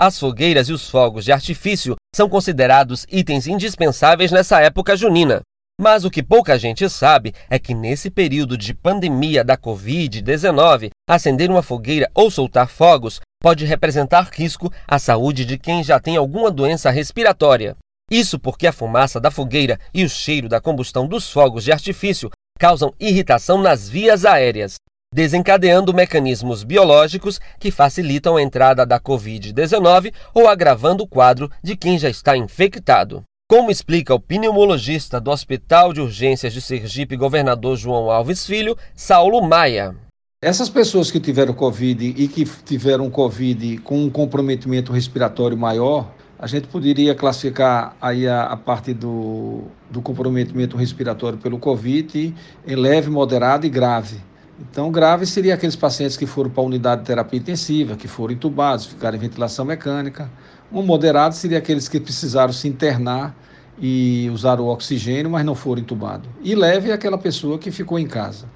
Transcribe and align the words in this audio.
As 0.00 0.16
fogueiras 0.16 0.68
e 0.68 0.72
os 0.72 0.88
fogos 0.88 1.24
de 1.24 1.32
artifício 1.32 1.96
são 2.14 2.28
considerados 2.28 3.04
itens 3.10 3.48
indispensáveis 3.48 4.30
nessa 4.30 4.60
época 4.60 4.96
junina. 4.96 5.40
Mas 5.80 6.04
o 6.04 6.10
que 6.10 6.22
pouca 6.22 6.56
gente 6.56 6.88
sabe 6.88 7.34
é 7.50 7.58
que 7.58 7.74
nesse 7.74 8.08
período 8.08 8.56
de 8.56 8.72
pandemia 8.72 9.42
da 9.42 9.56
Covid-19, 9.56 10.90
acender 11.08 11.50
uma 11.50 11.64
fogueira 11.64 12.08
ou 12.14 12.30
soltar 12.30 12.68
fogos 12.68 13.20
pode 13.42 13.64
representar 13.64 14.30
risco 14.32 14.72
à 14.86 15.00
saúde 15.00 15.44
de 15.44 15.58
quem 15.58 15.82
já 15.82 15.98
tem 15.98 16.16
alguma 16.16 16.50
doença 16.50 16.90
respiratória. 16.90 17.76
Isso 18.08 18.38
porque 18.38 18.68
a 18.68 18.72
fumaça 18.72 19.20
da 19.20 19.32
fogueira 19.32 19.80
e 19.92 20.04
o 20.04 20.08
cheiro 20.08 20.48
da 20.48 20.60
combustão 20.60 21.08
dos 21.08 21.28
fogos 21.28 21.64
de 21.64 21.72
artifício 21.72 22.30
causam 22.56 22.94
irritação 23.00 23.60
nas 23.60 23.88
vias 23.88 24.24
aéreas, 24.24 24.76
desencadeando 25.12 25.94
mecanismos 25.94 26.62
biológicos 26.62 27.40
que 27.58 27.70
facilitam 27.70 28.36
a 28.36 28.42
entrada 28.42 28.84
da 28.84 29.00
Covid-19 29.00 30.12
ou 30.34 30.46
agravando 30.46 31.04
o 31.04 31.06
quadro 31.06 31.50
de 31.62 31.76
quem 31.76 31.98
já 31.98 32.10
está 32.10 32.36
infectado. 32.36 33.22
Como 33.48 33.70
explica 33.70 34.14
o 34.14 34.20
pneumologista 34.20 35.18
do 35.18 35.30
Hospital 35.30 35.94
de 35.94 36.02
Urgências 36.02 36.52
de 36.52 36.60
Sergipe, 36.60 37.16
governador 37.16 37.78
João 37.78 38.10
Alves 38.10 38.46
Filho, 38.46 38.76
Saulo 38.94 39.40
Maia. 39.40 39.96
Essas 40.40 40.68
pessoas 40.68 41.10
que 41.10 41.18
tiveram 41.18 41.54
Covid 41.54 42.14
e 42.16 42.28
que 42.28 42.44
tiveram 42.44 43.10
Covid 43.10 43.78
com 43.78 44.04
um 44.04 44.10
comprometimento 44.10 44.92
respiratório 44.92 45.56
maior, 45.56 46.12
a 46.38 46.46
gente 46.46 46.68
poderia 46.68 47.14
classificar 47.14 47.96
aí 48.00 48.28
a, 48.28 48.42
a 48.44 48.56
parte 48.56 48.92
do, 48.92 49.62
do 49.90 50.02
comprometimento 50.02 50.76
respiratório 50.76 51.38
pelo 51.38 51.58
Covid 51.58 52.34
em 52.66 52.76
leve, 52.76 53.10
moderado 53.10 53.66
e 53.66 53.70
grave. 53.70 54.20
Então, 54.60 54.90
grave 54.90 55.24
seria 55.24 55.54
aqueles 55.54 55.76
pacientes 55.76 56.16
que 56.16 56.26
foram 56.26 56.50
para 56.50 56.62
a 56.62 56.66
unidade 56.66 57.02
de 57.02 57.06
terapia 57.06 57.38
intensiva, 57.38 57.96
que 57.96 58.08
foram 58.08 58.34
entubados, 58.34 58.86
ficaram 58.86 59.16
em 59.16 59.20
ventilação 59.20 59.64
mecânica, 59.64 60.28
um 60.72 60.82
moderado 60.82 61.34
seria 61.34 61.58
aqueles 61.58 61.88
que 61.88 62.00
precisaram 62.00 62.52
se 62.52 62.68
internar 62.68 63.34
e 63.80 64.28
usar 64.32 64.60
o 64.60 64.66
oxigênio, 64.66 65.30
mas 65.30 65.44
não 65.44 65.54
foram 65.54 65.80
entubados. 65.80 66.28
E 66.42 66.54
leve 66.54 66.90
é 66.90 66.92
aquela 66.92 67.16
pessoa 67.16 67.58
que 67.58 67.70
ficou 67.70 67.98
em 67.98 68.06
casa. 68.06 68.46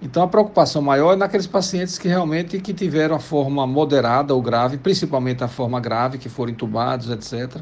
Então 0.00 0.22
a 0.22 0.26
preocupação 0.26 0.82
maior 0.82 1.12
é 1.12 1.16
naqueles 1.16 1.46
pacientes 1.46 1.98
que 1.98 2.08
realmente 2.08 2.58
que 2.58 2.72
tiveram 2.72 3.14
a 3.14 3.20
forma 3.20 3.64
moderada 3.66 4.34
ou 4.34 4.42
grave, 4.42 4.76
principalmente 4.76 5.44
a 5.44 5.48
forma 5.48 5.78
grave, 5.78 6.18
que 6.18 6.28
foram 6.28 6.50
entubados, 6.50 7.08
etc., 7.10 7.60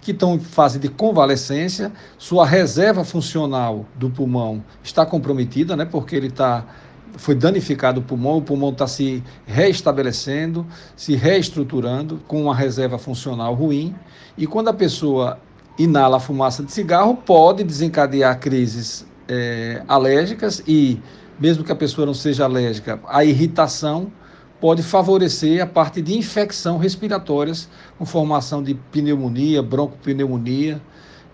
que 0.00 0.10
estão 0.12 0.34
em 0.34 0.40
fase 0.40 0.78
de 0.78 0.88
convalescência, 0.88 1.92
sua 2.16 2.46
reserva 2.46 3.04
funcional 3.04 3.86
do 3.94 4.08
pulmão 4.08 4.62
está 4.82 5.04
comprometida, 5.04 5.76
né, 5.76 5.84
porque 5.84 6.14
ele 6.14 6.28
está 6.28 6.64
foi 7.16 7.34
danificado 7.34 8.00
o 8.00 8.02
pulmão, 8.02 8.38
o 8.38 8.42
pulmão 8.42 8.70
está 8.70 8.86
se 8.86 9.22
reestabelecendo, 9.46 10.66
se 10.94 11.14
reestruturando 11.14 12.20
com 12.26 12.42
uma 12.42 12.54
reserva 12.54 12.98
funcional 12.98 13.54
ruim. 13.54 13.94
E 14.36 14.46
quando 14.46 14.68
a 14.68 14.72
pessoa 14.72 15.38
inala 15.78 16.16
a 16.16 16.20
fumaça 16.20 16.62
de 16.62 16.72
cigarro, 16.72 17.16
pode 17.16 17.62
desencadear 17.64 18.38
crises 18.38 19.06
é, 19.28 19.82
alérgicas 19.86 20.62
e, 20.66 21.00
mesmo 21.38 21.64
que 21.64 21.72
a 21.72 21.76
pessoa 21.76 22.06
não 22.06 22.14
seja 22.14 22.44
alérgica, 22.44 23.00
a 23.06 23.24
irritação 23.24 24.10
pode 24.60 24.82
favorecer 24.82 25.62
a 25.62 25.66
parte 25.66 26.00
de 26.00 26.16
infecção 26.16 26.78
respiratórias, 26.78 27.68
com 27.98 28.06
formação 28.06 28.62
de 28.62 28.74
pneumonia, 28.74 29.62
broncopneumonia, 29.62 30.80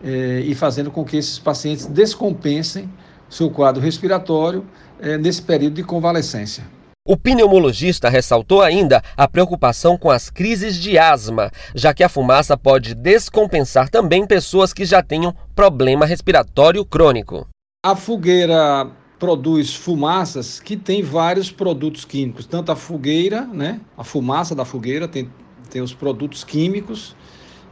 é, 0.03 0.41
e 0.41 0.55
fazendo 0.55 0.91
com 0.91 1.05
que 1.05 1.17
esses 1.17 1.39
pacientes 1.39 1.87
descompensem 1.87 2.91
seu 3.33 3.51
quadro 3.51 3.83
respiratório 3.83 4.65
é, 5.01 5.17
nesse 5.17 5.43
período 5.43 5.75
de 5.75 5.83
convalescência. 5.83 6.65
O 7.05 7.17
pneumologista 7.17 8.09
ressaltou 8.09 8.63
ainda 8.63 9.03
a 9.17 9.27
preocupação 9.27 9.99
com 9.99 10.09
as 10.09 10.31
crises 10.31 10.77
de 10.77 10.97
asma, 10.97 11.51
já 11.75 11.93
que 11.93 12.05
a 12.05 12.09
fumaça 12.09 12.57
pode 12.57 12.95
descompensar 12.95 13.89
também 13.89 14.25
pessoas 14.25 14.73
que 14.73 14.85
já 14.85 15.03
tenham 15.03 15.35
problema 15.55 16.07
respiratório 16.07 16.85
crônico. 16.85 17.49
A 17.85 17.97
fogueira 17.97 18.89
produz 19.19 19.75
fumaças 19.75 20.61
que 20.61 20.77
tem 20.77 21.03
vários 21.03 21.51
produtos 21.51 22.05
químicos, 22.05 22.47
tanto 22.47 22.71
a 22.71 22.77
fogueira, 22.77 23.43
né, 23.47 23.81
a 23.97 24.05
fumaça 24.05 24.55
da 24.55 24.65
fogueira 24.65 25.09
tem, 25.09 25.29
tem 25.71 25.83
os 25.83 25.95
produtos 25.95 26.45
químicos 26.45 27.17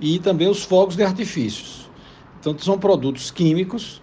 e 0.00 0.18
também 0.18 0.48
os 0.48 0.64
fogos 0.64 0.96
de 0.96 1.04
artifícios. 1.04 1.88
Então 2.40 2.58
são 2.58 2.78
produtos 2.78 3.30
químicos 3.30 4.02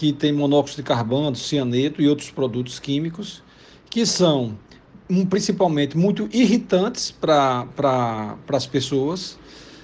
que 0.00 0.14
tem 0.14 0.32
monóxido 0.32 0.80
de 0.80 0.88
carbono, 0.88 1.36
cianeto 1.36 2.00
e 2.00 2.08
outros 2.08 2.30
produtos 2.30 2.78
químicos, 2.78 3.42
que 3.90 4.06
são 4.06 4.56
um, 5.10 5.26
principalmente 5.26 5.94
muito 5.94 6.26
irritantes 6.32 7.10
para 7.10 7.66
pra, 7.76 8.38
as 8.50 8.66
pessoas. 8.66 9.38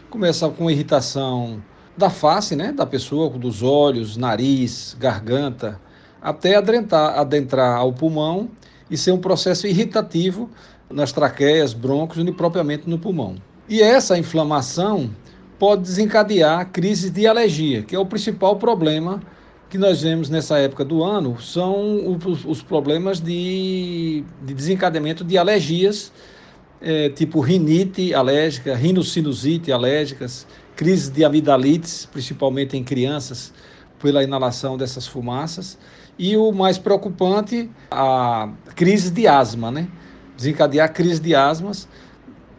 Começa 0.09 0.49
com 0.49 0.71
irritação 0.71 1.62
da 1.99 2.09
face, 2.09 2.56
né, 2.56 2.72
da 2.72 2.87
pessoa, 2.87 3.28
dos 3.28 3.62
olhos, 3.62 4.16
nariz, 4.16 4.97
garganta, 4.99 5.78
até 6.22 6.56
adentrar, 6.56 7.19
adentrar 7.19 7.77
ao 7.77 7.93
pulmão 7.93 8.48
e 8.91 8.97
ser 8.97 9.12
um 9.12 9.19
processo 9.19 9.66
irritativo 9.66 10.48
nas 10.88 11.12
traqueias, 11.12 11.75
brônquios 11.75 12.27
e 12.27 12.33
propriamente 12.33 12.88
no 12.88 12.98
pulmão. 12.98 13.37
E 13.69 13.83
essa 13.83 14.16
inflamação 14.16 15.10
pode 15.59 15.83
desencadear 15.83 16.71
crises 16.71 17.10
de 17.10 17.27
alergia, 17.27 17.83
que 17.83 17.94
é 17.94 17.98
o 17.98 18.06
principal 18.06 18.56
problema 18.56 19.21
que 19.69 19.78
nós 19.78 20.03
vemos 20.03 20.31
nessa 20.31 20.59
época 20.59 20.84
do 20.84 21.03
ano 21.03 21.41
são 21.41 22.19
os, 22.47 22.62
problemas 22.62 23.21
de, 23.21 24.25
de, 24.43 24.54
desencadeamento 24.54 25.25
de 25.25 25.37
alergias, 25.37 26.12
é, 26.81 27.09
tipo 27.09 27.41
rinite 27.41 28.15
alérgica, 28.15 28.75
rinocinusite 28.75 29.72
alérgicas, 29.72 30.47
crise 30.77 31.10
de 31.10 31.25
amidalites, 31.25 32.06
principalmente 32.06 32.77
em 32.77 32.84
crianças, 32.84 33.53
pela 34.00 34.22
inalação 34.22 34.77
dessas 34.77 35.06
fumaças. 35.06 35.78
E 36.19 36.37
o 36.37 36.53
mais 36.53 36.78
preocupante, 36.78 37.69
a 37.91 38.50
crise 38.75 39.10
de 39.10 39.27
asma, 39.27 39.71
né? 39.71 39.88
Desencadear 40.37 40.93
crise 40.93 41.21
de 41.21 41.34
asmas 41.34 41.88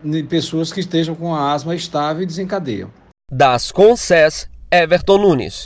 em 0.04 0.26
pessoas 0.26 0.72
que 0.72 0.80
estejam 0.80 1.16
com 1.16 1.34
a 1.34 1.54
asma 1.54 1.76
estável 1.76 2.24
e 2.24 2.26
desencadeiam. 2.26 2.92
Das 3.32 3.72
Conces, 3.72 4.50
Everton 4.72 5.18
Nunes. 5.18 5.66